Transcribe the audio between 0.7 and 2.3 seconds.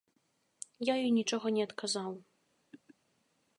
Я ёй нічога не адказаў.